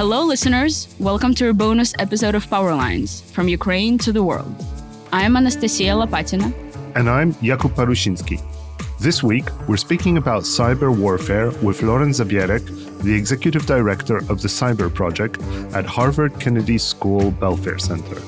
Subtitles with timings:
[0.00, 0.88] Hello, listeners.
[0.98, 4.54] Welcome to a bonus episode of Power Lines from Ukraine to the world.
[5.12, 6.54] I am Anastasia Lopatina.
[6.94, 8.40] And I'm Jakub Parusinski.
[8.98, 12.64] This week, we're speaking about cyber warfare with Lauren Zabierek,
[13.02, 15.38] the executive director of the Cyber Project
[15.74, 18.20] at Harvard Kennedy School Belfer Center.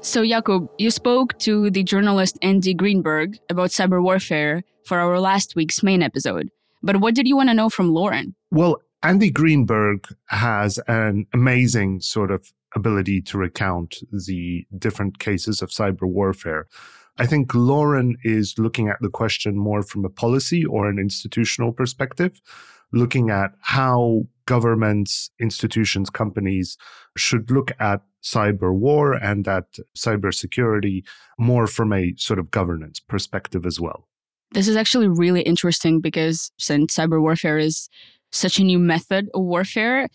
[0.00, 5.56] So, Jakub, you spoke to the journalist Andy Greenberg about cyber warfare for our last
[5.56, 6.50] week's main episode.
[6.82, 8.34] But what did you want to know from Lauren?
[8.50, 15.70] Well, Andy Greenberg has an amazing sort of ability to recount the different cases of
[15.70, 16.66] cyber warfare.
[17.18, 21.72] I think Lauren is looking at the question more from a policy or an institutional
[21.72, 22.40] perspective,
[22.92, 26.76] looking at how governments, institutions, companies
[27.16, 29.66] should look at cyber war and at
[29.96, 31.04] cybersecurity
[31.38, 34.08] more from a sort of governance perspective as well.
[34.52, 37.88] This is actually really interesting because since cyber warfare is
[38.32, 40.08] such a new method of warfare,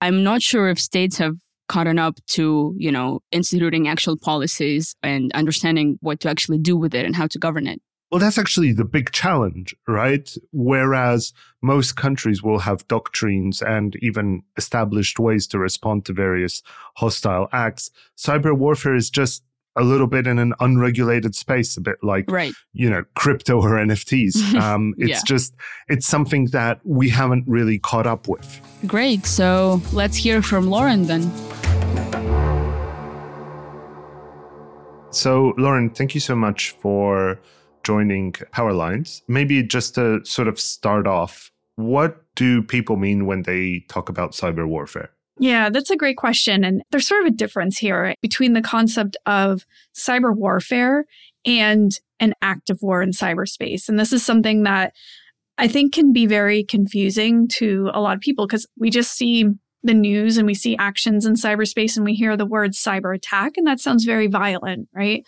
[0.00, 1.36] I'm not sure if states have
[1.68, 6.94] caught up to, you know, instituting actual policies and understanding what to actually do with
[6.94, 7.80] it and how to govern it.
[8.10, 10.30] Well, that's actually the big challenge, right?
[10.52, 16.62] Whereas most countries will have doctrines and even established ways to respond to various
[16.96, 19.42] hostile acts, cyber warfare is just
[19.76, 22.52] a little bit in an unregulated space, a bit like, right.
[22.72, 24.32] you know, crypto or NFTs.
[24.62, 25.20] Um, it's yeah.
[25.26, 25.54] just,
[25.88, 28.60] it's something that we haven't really caught up with.
[28.86, 29.26] Great.
[29.26, 31.22] So let's hear from Lauren then.
[35.10, 37.40] So, Lauren, thank you so much for
[37.82, 39.22] joining Powerlines.
[39.28, 44.32] Maybe just to sort of start off, what do people mean when they talk about
[44.32, 45.10] cyber warfare?
[45.42, 46.62] Yeah, that's a great question.
[46.62, 51.04] And there's sort of a difference here between the concept of cyber warfare
[51.44, 51.90] and
[52.20, 53.88] an active war in cyberspace.
[53.88, 54.92] And this is something that
[55.58, 59.46] I think can be very confusing to a lot of people because we just see
[59.82, 63.54] the news and we see actions in cyberspace and we hear the word cyber attack
[63.56, 65.24] and that sounds very violent right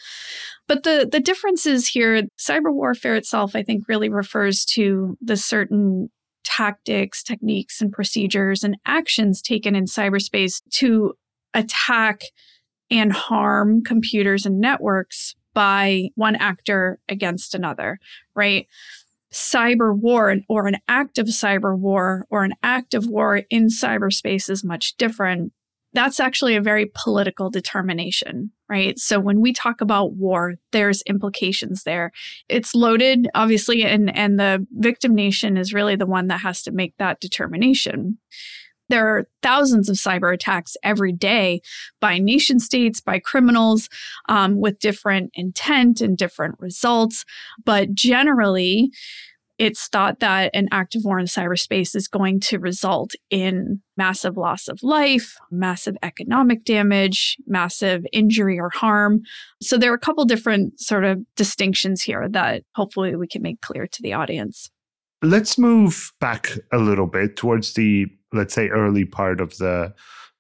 [0.69, 5.37] but the the difference is here cyber warfare itself i think really refers to the
[5.37, 6.09] certain
[6.45, 11.15] tactics, techniques, and procedures and actions taken in cyberspace to
[11.55, 12.23] attack
[12.91, 17.99] and harm computers and networks by one actor against another,
[18.35, 18.67] right?
[19.33, 24.51] Cyber war or an act of cyber war or an act of war in cyberspace
[24.51, 25.53] is much different
[25.95, 28.99] that's actually a very political determination, right?
[28.99, 32.11] So when we talk about war, there's implications there.
[32.49, 36.73] It's loaded, obviously, and, and the victim nation is really the one that has to
[36.73, 38.19] make that determination.
[38.89, 41.63] There are thousands of cyber attacks every day
[42.01, 43.89] by nation states, by criminals
[44.29, 47.25] um, with different intent and different results.
[47.65, 48.91] But generally,
[49.59, 54.67] it's thought that an active war in cyberspace is going to result in massive loss
[54.67, 59.23] of life, massive economic damage, massive injury or harm.
[59.63, 63.61] So there are a couple different sort of distinctions here that hopefully we can make
[63.61, 64.71] clear to the audience.
[65.23, 69.95] Let's move back a little bit towards the, let's say, early part of the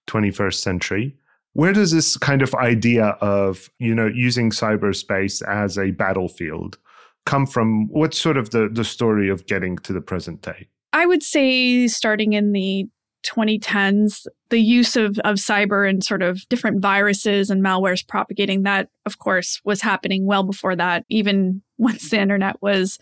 [0.08, 1.16] 21st century.
[1.52, 6.78] Where does this kind of idea of, you know, using cyberspace as a battlefield
[7.27, 7.89] come from?
[7.89, 10.69] What's sort of the, the story of getting to the present day?
[10.93, 12.87] I would say starting in the
[13.25, 18.89] 2010s, the use of, of cyber and sort of different viruses and malwares propagating that,
[19.07, 22.99] of course, was happening well before that, even once the internet was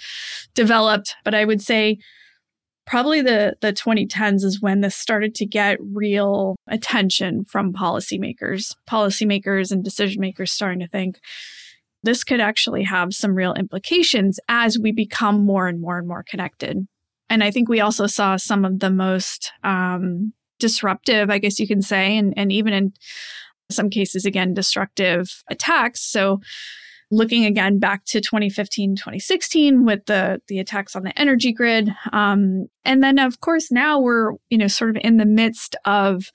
[0.55, 1.15] developed.
[1.25, 1.99] But I would say
[2.87, 9.71] probably the, the 2010s is when this started to get real attention from policymakers, policymakers
[9.71, 11.21] and decision makers starting to think,
[12.03, 16.25] this could actually have some real implications as we become more and more and more
[16.29, 16.87] connected.
[17.31, 21.67] And I think we also saw some of the most um, disruptive, I guess you
[21.67, 22.93] can say, and, and even in
[23.71, 26.01] some cases, again, destructive attacks.
[26.01, 26.41] So,
[27.11, 32.67] looking again back to 2015, 2016 with the the attacks on the energy grid, um,
[32.85, 36.31] and then of course now we're you know sort of in the midst of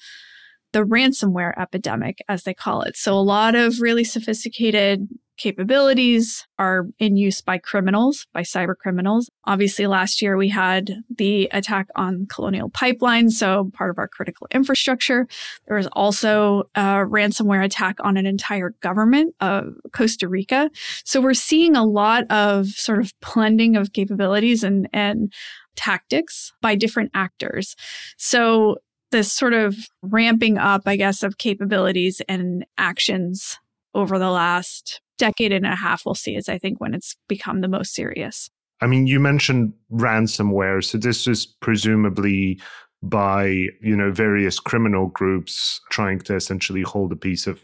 [0.74, 2.95] the ransomware epidemic, as they call it.
[2.97, 5.07] So, a lot of really sophisticated
[5.38, 9.30] capabilities are in use by criminals, by cyber criminals.
[9.45, 14.48] Obviously, last year we had the attack on Colonial Pipeline, so part of our critical
[14.51, 15.28] infrastructure.
[15.68, 20.69] There was also a ransomware attack on an entire government of Costa Rica.
[21.06, 25.31] So we're seeing a lot of sort of blending of capabilities and, and
[25.75, 27.75] tactics by different actors.
[28.18, 28.78] So
[29.12, 33.60] this sort of ramping up, I guess, of capabilities and actions
[33.94, 37.62] over the last decade and a half we'll see is I think when it's become
[37.62, 38.50] the most serious.
[38.81, 40.84] I mean, you mentioned ransomware.
[40.84, 42.60] So this is presumably
[43.01, 43.45] by,
[43.81, 47.60] you know, various criminal groups trying to essentially hold a piece of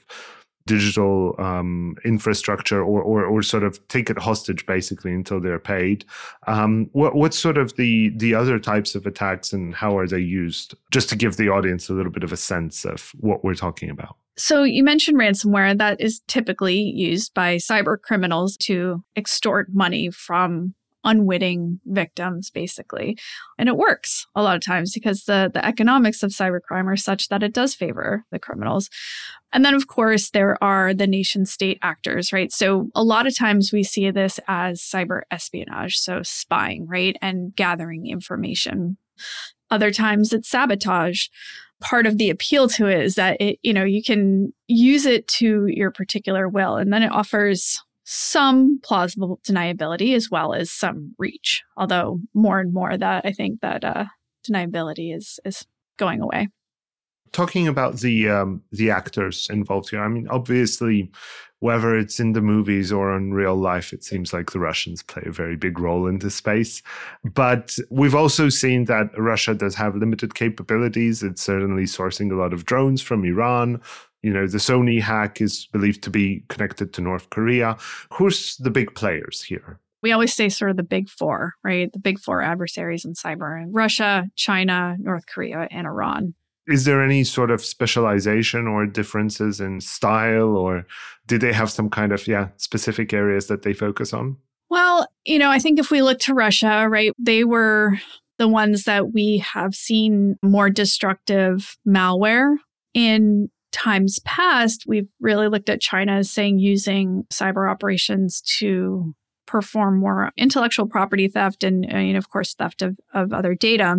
[0.65, 6.05] digital um, infrastructure or, or, or sort of take it hostage basically until they're paid.
[6.47, 10.19] Um, what, what's sort of the, the other types of attacks and how are they
[10.19, 10.75] used?
[10.91, 13.89] Just to give the audience a little bit of a sense of what we're talking
[13.89, 14.15] about.
[14.35, 15.77] So you mentioned ransomware.
[15.77, 20.73] That is typically used by cyber criminals to extort money from
[21.03, 23.17] unwitting victims basically.
[23.57, 27.29] And it works a lot of times because the the economics of cybercrime are such
[27.29, 28.89] that it does favor the criminals.
[29.51, 32.51] And then of course there are the nation state actors right?
[32.51, 37.17] So a lot of times we see this as cyber espionage so spying right?
[37.21, 38.97] And gathering information.
[39.69, 41.27] Other times it's sabotage.
[41.81, 45.27] Part of the appeal to it is that it you know you can use it
[45.39, 51.15] to your particular will and then it offers some plausible deniability as well as some
[51.17, 51.63] reach.
[51.77, 54.05] Although more and more that I think that uh,
[54.47, 55.65] deniability is is
[55.97, 56.49] going away.
[57.31, 61.11] Talking about the um, the actors involved here, I mean, obviously,
[61.63, 65.23] whether it's in the movies or in real life, it seems like the Russians play
[65.25, 66.83] a very big role in this space.
[67.23, 71.23] But we've also seen that Russia does have limited capabilities.
[71.23, 73.81] It's certainly sourcing a lot of drones from Iran,
[74.23, 77.77] you know, the Sony hack is believed to be connected to North Korea.
[78.13, 79.79] Who's the big players here?
[80.01, 81.91] We always say sort of the big four, right?
[81.91, 86.33] The big four adversaries in cyber Russia, China, North Korea, and Iran.
[86.67, 90.85] Is there any sort of specialization or differences in style, or
[91.27, 94.37] did they have some kind of, yeah, specific areas that they focus on?
[94.69, 97.99] Well, you know, I think if we look to Russia, right, they were
[98.39, 102.55] the ones that we have seen more destructive malware
[102.93, 109.13] in times past, we've really looked at China as saying using cyber operations to
[109.45, 113.91] perform more intellectual property theft and, and of course, theft of, of other data.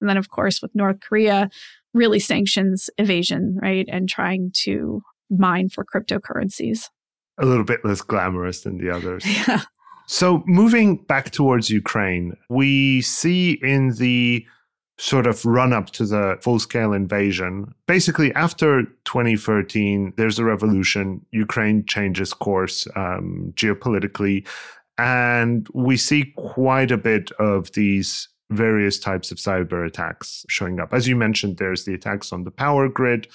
[0.00, 1.48] And then, of course, with North Korea,
[1.94, 3.86] really sanctions evasion, right?
[3.88, 6.88] And trying to mine for cryptocurrencies.
[7.38, 9.24] A little bit less glamorous than the others.
[9.48, 9.62] Yeah.
[10.10, 14.46] So, moving back towards Ukraine, we see in the
[14.98, 17.72] sort of run up to the full scale invasion.
[17.86, 21.24] Basically, after 2013, there's a revolution.
[21.30, 24.46] Ukraine changes course um, geopolitically.
[24.98, 30.92] And we see quite a bit of these various types of cyber attacks showing up.
[30.92, 33.28] As you mentioned, there's the attacks on the power grid,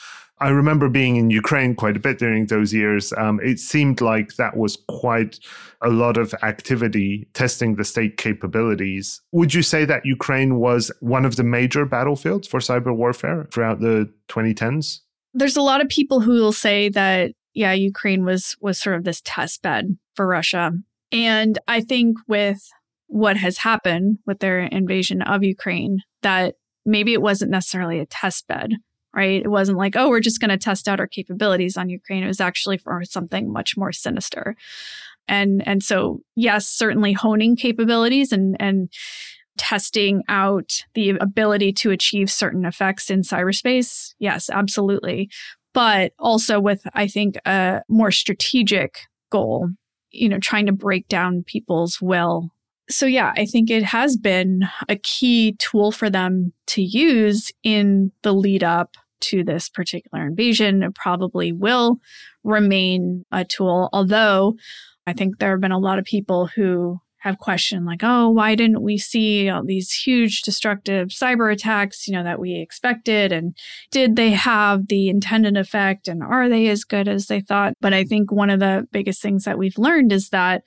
[0.43, 3.13] I remember being in Ukraine quite a bit during those years.
[3.13, 5.39] Um, it seemed like that was quite
[5.81, 9.21] a lot of activity testing the state capabilities.
[9.31, 13.79] Would you say that Ukraine was one of the major battlefields for cyber warfare throughout
[13.79, 14.99] the 2010s?
[15.33, 19.05] There's a lot of people who will say that yeah, Ukraine was was sort of
[19.05, 20.73] this test bed for Russia.
[21.13, 22.67] And I think with
[23.07, 26.55] what has happened with their invasion of Ukraine that
[26.85, 28.73] maybe it wasn't necessarily a test bed
[29.15, 29.41] right?
[29.43, 32.23] It wasn't like, oh, we're just going to test out our capabilities on Ukraine.
[32.23, 34.55] It was actually for something much more sinister.
[35.27, 38.91] And and so yes, certainly honing capabilities and and
[39.57, 44.13] testing out the ability to achieve certain effects in cyberspace.
[44.19, 45.29] Yes, absolutely.
[45.73, 48.99] But also with I think a more strategic
[49.31, 49.69] goal,
[50.11, 52.49] you know, trying to break down people's will
[52.89, 58.11] so yeah, I think it has been a key tool for them to use in
[58.23, 60.83] the lead up to this particular invasion.
[60.83, 61.99] It probably will
[62.43, 64.55] remain a tool, although
[65.05, 68.53] I think there have been a lot of people who have questioned like oh why
[68.53, 73.55] didn't we see all these huge destructive cyber attacks you know that we expected and
[73.91, 77.93] did they have the intended effect and are they as good as they thought but
[77.93, 80.63] i think one of the biggest things that we've learned is that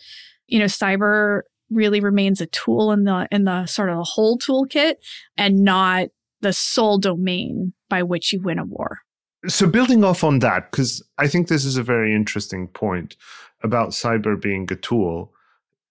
[0.46, 4.38] you know cyber really remains a tool in the in the sort of the whole
[4.38, 4.94] toolkit
[5.36, 6.08] and not
[6.40, 9.00] the sole domain by which you win a war.
[9.48, 13.16] So, building off on that, because I think this is a very interesting point
[13.62, 15.32] about cyber being a tool.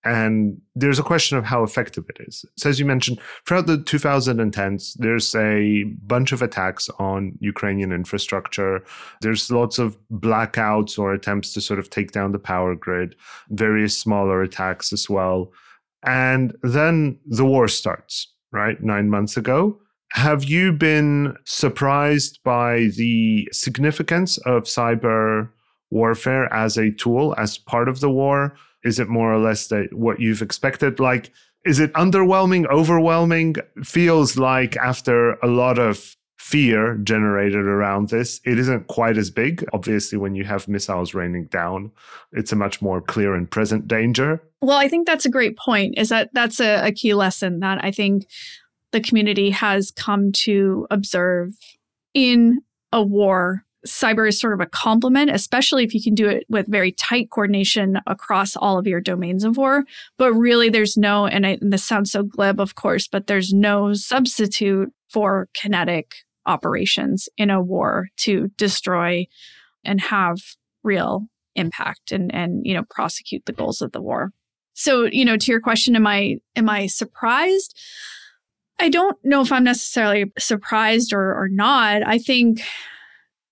[0.03, 2.45] And there's a question of how effective it is.
[2.57, 8.83] So, as you mentioned, throughout the 2010s, there's a bunch of attacks on Ukrainian infrastructure.
[9.21, 13.15] There's lots of blackouts or attempts to sort of take down the power grid,
[13.49, 15.51] various smaller attacks as well.
[16.03, 18.81] And then the war starts, right?
[18.83, 19.79] Nine months ago.
[20.11, 25.49] Have you been surprised by the significance of cyber
[25.91, 28.55] warfare as a tool, as part of the war?
[28.83, 30.99] Is it more or less what you've expected?
[30.99, 31.31] Like,
[31.65, 33.55] is it underwhelming, overwhelming?
[33.83, 38.39] Feels like after a lot of fear generated around this.
[38.45, 39.65] It isn't quite as big.
[39.73, 41.91] Obviously, when you have missiles raining down,
[42.33, 44.43] it's a much more clear and present danger.
[44.61, 45.97] Well, I think that's a great point.
[45.97, 48.27] Is that that's a, a key lesson that I think
[48.95, 51.51] the community has come to observe
[52.13, 52.61] in
[52.93, 56.65] a war cyber is sort of a complement, especially if you can do it with
[56.65, 59.83] very tight coordination across all of your domains of war.
[60.17, 63.53] But really, there's no, and, I, and this sounds so glib, of course, but there's
[63.53, 69.27] no substitute for kinetic operations in a war to destroy
[69.83, 70.37] and have
[70.83, 74.31] real impact and and you know prosecute the goals of the war.
[74.73, 77.77] So, you know, to your question, am I am I surprised?
[78.79, 82.05] I don't know if I'm necessarily surprised or, or not.
[82.05, 82.61] I think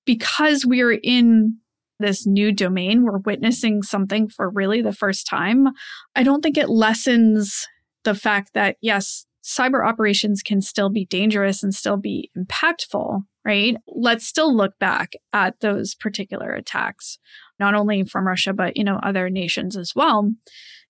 [0.06, 1.58] because we're in
[2.00, 5.70] this new domain, we're witnessing something for really the first time.
[6.15, 7.68] I don't think it lessens
[8.03, 13.77] the fact that, yes, cyber operations can still be dangerous and still be impactful, right?
[13.88, 17.20] Let's still look back at those particular attacks,
[17.60, 20.31] not only from Russia, but, you know, other nations as well.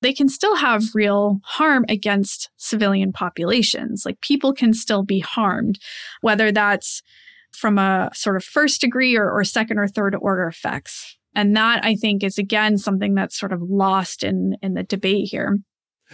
[0.02, 4.04] They can still have real harm against civilian populations.
[4.06, 5.80] Like people can still be harmed,
[6.22, 7.02] whether that's
[7.54, 11.18] from a sort of first degree or, or second or third order effects.
[11.36, 15.30] And that I think is again something that's sort of lost in in the debate
[15.30, 15.58] here.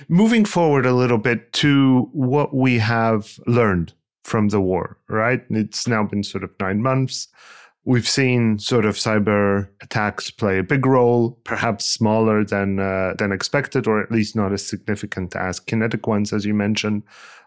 [0.07, 5.41] Moving forward a little bit to what we have learned from the war, right?
[5.49, 7.27] It's now been sort of nine months.
[7.89, 13.31] We've seen sort of cyber attacks play a big role, perhaps smaller than uh, than
[13.31, 17.01] expected, or at least not as significant as kinetic ones, as you mentioned.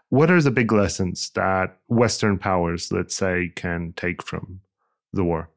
[0.09, 4.59] What are the big lessons that Western powers, let's say, can take from
[5.13, 5.49] the war?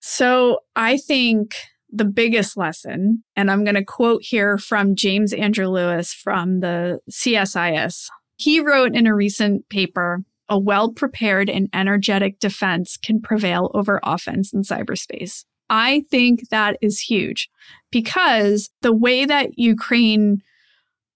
[0.00, 1.54] So I think
[1.90, 7.00] the biggest lesson, and I'm going to quote here from James Andrew Lewis from the
[7.10, 8.08] CSIS.
[8.36, 14.00] He wrote in a recent paper a well prepared and energetic defense can prevail over
[14.02, 15.44] offense in cyberspace.
[15.68, 17.48] I think that is huge
[17.90, 20.42] because the way that Ukraine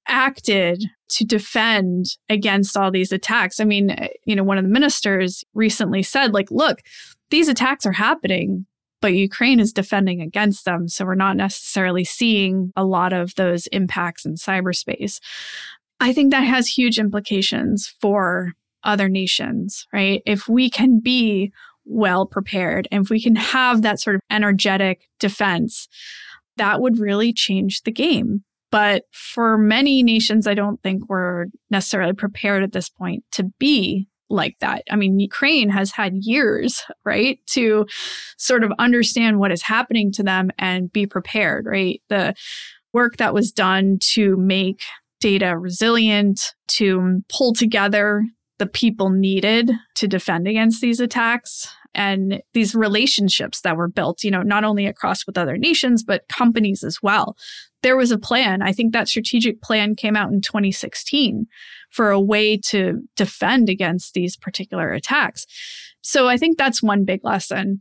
[0.09, 3.61] acted to defend against all these attacks.
[3.61, 6.81] I mean, you know, one of the ministers recently said, like, look,
[7.31, 8.67] these attacks are happening,
[9.01, 10.89] but Ukraine is defending against them.
[10.89, 15.21] So we're not necessarily seeing a lot of those impacts in cyberspace.
[16.01, 18.53] I think that has huge implications for
[18.85, 20.23] other nations, right?
[20.27, 21.53] If we can be
[21.85, 25.89] well prepared and if we can have that sort of energetic defense,
[26.57, 28.45] that would really change the game.
[28.71, 34.07] But for many nations, I don't think we're necessarily prepared at this point to be
[34.29, 34.85] like that.
[34.89, 37.87] I mean, Ukraine has had years, right, to
[38.37, 42.01] sort of understand what is happening to them and be prepared, right?
[42.09, 42.35] The
[42.93, 44.83] work that was done to make
[45.21, 48.25] data resilient, to pull together
[48.61, 54.31] the people needed to defend against these attacks and these relationships that were built, you
[54.31, 57.39] know, not only across with other nations, but companies as well.
[57.83, 58.61] There was a plan.
[58.61, 61.47] I think that strategic plan came out in 2016
[61.91, 65.47] for a way to defend against these particular attacks.
[66.03, 67.79] So I think that's one big lesson.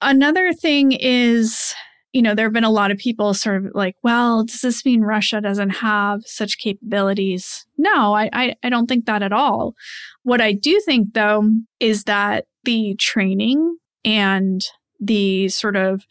[0.00, 1.74] Another thing is
[2.12, 4.84] you know, there have been a lot of people sort of like, well, does this
[4.84, 7.66] mean Russia doesn't have such capabilities?
[7.78, 9.74] No, I, I, I don't think that at all.
[10.22, 11.48] What I do think, though,
[11.80, 14.62] is that the training and
[15.00, 16.06] the sort of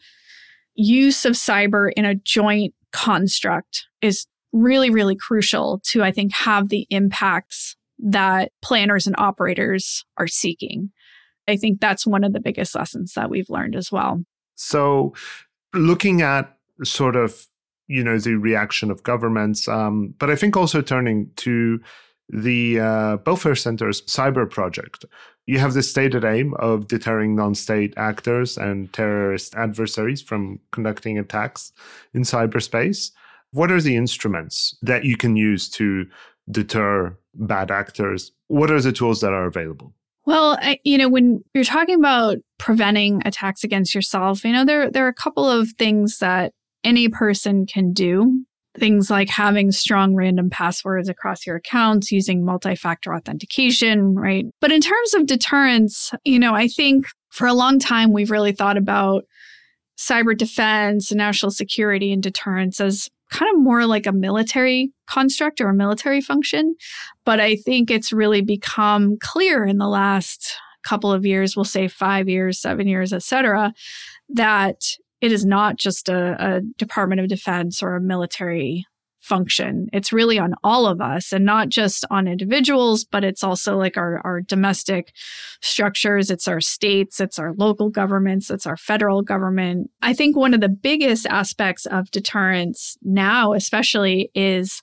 [0.74, 6.68] use of cyber in a joint construct is really, really crucial to, I think, have
[6.68, 10.90] the impacts that planners and operators are seeking.
[11.46, 14.24] I think that's one of the biggest lessons that we've learned as well.
[14.54, 15.14] So,
[15.74, 17.46] looking at sort of
[17.88, 21.80] you know the reaction of governments, um, but I think also turning to
[22.28, 25.04] the uh, Belfer Center's cyber project.
[25.46, 31.72] You have the stated aim of deterring non-state actors and terrorist adversaries from conducting attacks
[32.14, 33.10] in cyberspace.
[33.50, 36.06] What are the instruments that you can use to
[36.50, 38.30] deter bad actors?
[38.46, 39.92] What are the tools that are available?
[40.24, 44.90] Well, I, you know, when you're talking about preventing attacks against yourself, you know, there
[44.90, 46.52] there are a couple of things that
[46.84, 48.44] any person can do.
[48.78, 54.46] Things like having strong random passwords across your accounts, using multi-factor authentication, right?
[54.60, 58.52] But in terms of deterrence, you know, I think for a long time we've really
[58.52, 59.24] thought about
[59.98, 65.60] cyber defense and national security and deterrence as kind of more like a military construct
[65.60, 66.76] or a military function.
[67.24, 71.88] But I think it's really become clear in the last couple of years, we'll say
[71.88, 73.72] five years, seven years, et cetera,
[74.28, 74.82] that
[75.20, 78.84] it is not just a, a Department of Defense or a military
[79.22, 79.88] function.
[79.92, 83.96] It's really on all of us and not just on individuals, but it's also like
[83.96, 85.12] our, our domestic
[85.60, 86.30] structures.
[86.30, 89.90] It's our states, it's our local governments, it's our federal government.
[90.02, 94.82] I think one of the biggest aspects of deterrence now, especially, is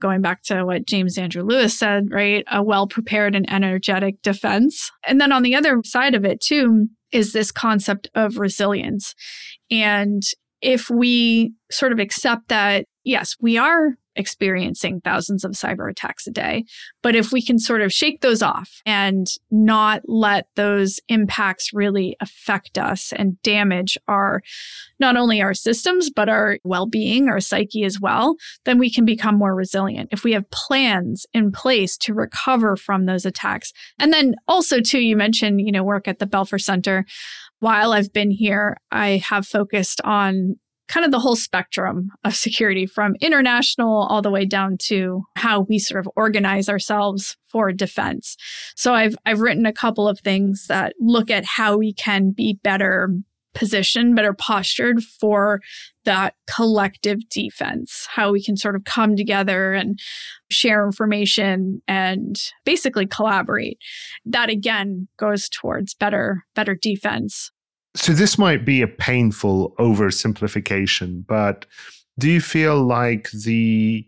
[0.00, 2.44] going back to what James Andrew Lewis said, right?
[2.50, 4.90] A well prepared and energetic defense.
[5.06, 9.14] And then on the other side of it, too, is this concept of resilience.
[9.70, 10.22] And
[10.62, 16.30] if we sort of accept that, yes, we are experiencing thousands of cyber attacks a
[16.30, 16.64] day.
[17.02, 22.16] But if we can sort of shake those off and not let those impacts really
[22.20, 24.42] affect us and damage our,
[24.98, 29.04] not only our systems, but our well being, our psyche as well, then we can
[29.04, 30.08] become more resilient.
[30.12, 33.72] If we have plans in place to recover from those attacks.
[33.98, 37.06] And then also, too, you mentioned, you know, work at the Belfer Center
[37.60, 40.56] while I've been here, I have focused on
[40.90, 45.60] kind of the whole spectrum of security from international all the way down to how
[45.60, 48.36] we sort of organize ourselves for defense.
[48.74, 52.58] So I've I've written a couple of things that look at how we can be
[52.64, 53.10] better
[53.54, 55.60] positioned, better postured for
[56.04, 59.98] that collective defense, how we can sort of come together and
[60.50, 63.78] share information and basically collaborate.
[64.24, 67.52] That again goes towards better better defense
[67.94, 71.66] so this might be a painful oversimplification, but
[72.18, 74.06] do you feel like the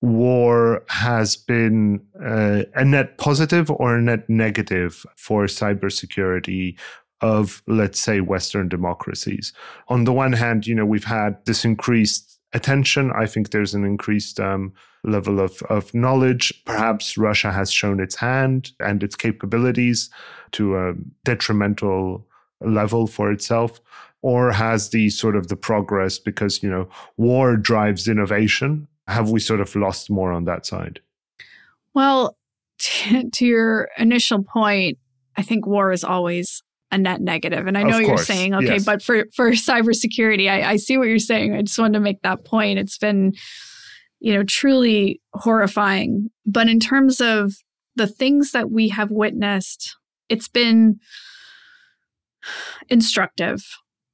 [0.00, 6.78] war has been uh, a net positive or a net negative for cybersecurity
[7.20, 9.52] of, let's say, Western democracies?
[9.88, 13.10] On the one hand, you know, we've had this increased attention.
[13.12, 14.72] I think there's an increased um,
[15.04, 16.52] level of, of knowledge.
[16.66, 20.10] Perhaps Russia has shown its hand and its capabilities
[20.52, 20.94] to a
[21.24, 22.26] detrimental
[22.66, 23.80] level for itself
[24.22, 28.88] or has the sort of the progress because you know war drives innovation?
[29.08, 31.00] Have we sort of lost more on that side?
[31.94, 32.36] Well
[32.82, 34.98] t- to your initial point
[35.36, 38.84] i think war is always a net negative and i know you're saying okay yes.
[38.84, 41.54] but for for cybersecurity I, I see what you're saying.
[41.54, 42.78] I just wanted to make that point.
[42.78, 43.32] It's been
[44.20, 46.30] you know truly horrifying.
[46.44, 47.54] But in terms of
[47.96, 49.96] the things that we have witnessed
[50.28, 50.98] it's been
[52.88, 53.64] instructive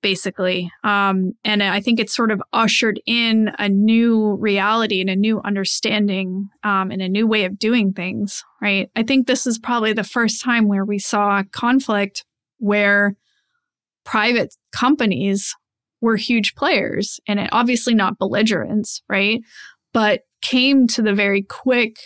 [0.03, 0.71] basically.
[0.85, 5.41] Um, and I think it's sort of ushered in a new reality and a new
[5.43, 8.91] understanding um, and a new way of doing things, right?
[8.95, 12.25] I think this is probably the first time where we saw conflict
[12.59, 13.17] where
[14.05, 15.55] private companies
[16.01, 19.41] were huge players and it, obviously not belligerents, right?
[19.93, 21.97] But came to the very quick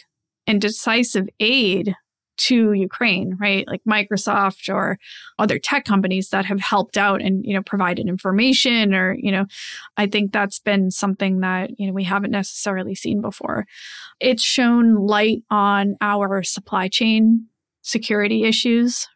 [0.47, 1.95] and decisive aid
[2.47, 3.67] to Ukraine, right?
[3.69, 4.99] Like Microsoft or
[5.39, 9.47] other tech companies that have helped out and, you know, provided information or, you know,
[9.97, 13.67] I think that's been something that, you know, we haven't necessarily seen before.
[14.19, 17.47] It's shown light on our supply chain
[17.83, 19.09] security issues.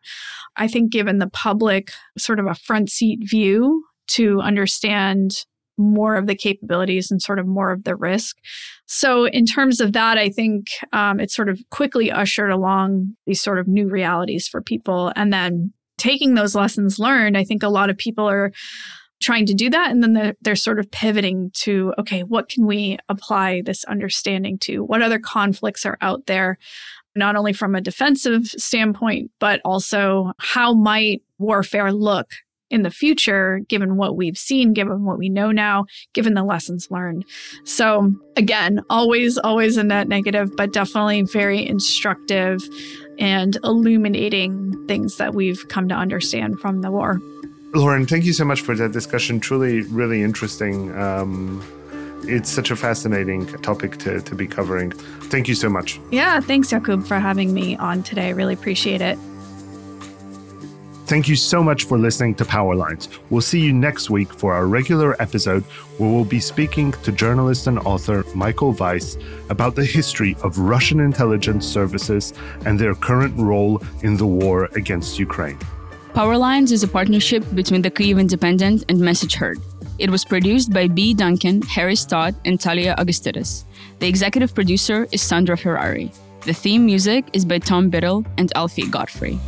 [0.56, 5.44] I think given the public sort of a front seat view to understand
[5.78, 8.36] more of the capabilities and sort of more of the risk.
[8.86, 13.40] So, in terms of that, I think um, it sort of quickly ushered along these
[13.40, 15.12] sort of new realities for people.
[15.16, 18.52] And then taking those lessons learned, I think a lot of people are
[19.20, 19.90] trying to do that.
[19.90, 24.58] And then they're, they're sort of pivoting to, okay, what can we apply this understanding
[24.60, 24.84] to?
[24.84, 26.58] What other conflicts are out there?
[27.14, 32.28] Not only from a defensive standpoint, but also how might warfare look
[32.70, 36.88] in the future, given what we've seen, given what we know now, given the lessons
[36.90, 37.24] learned.
[37.64, 42.62] So, again, always, always a net negative, but definitely very instructive
[43.18, 47.20] and illuminating things that we've come to understand from the war.
[47.74, 49.40] Lauren, thank you so much for that discussion.
[49.40, 50.96] Truly, really interesting.
[50.98, 51.62] Um,
[52.22, 54.90] it's such a fascinating topic to, to be covering.
[54.90, 56.00] Thank you so much.
[56.10, 58.32] Yeah, thanks, Jakub, for having me on today.
[58.32, 59.18] Really appreciate it.
[61.06, 63.06] Thank you so much for listening to Powerlines.
[63.30, 65.62] We'll see you next week for our regular episode
[65.98, 69.16] where we'll be speaking to journalist and author Michael Weiss
[69.48, 75.16] about the history of Russian intelligence services and their current role in the war against
[75.20, 75.58] Ukraine.
[76.12, 79.60] Powerlines is a partnership between the Kyiv Independent and Message Heard.
[80.00, 81.14] It was produced by B.
[81.14, 83.64] Duncan, Harry Stott, and Talia Augustidis.
[84.00, 86.10] The executive producer is Sandra Ferrari.
[86.40, 89.38] The theme music is by Tom Biddle and Alfie Godfrey.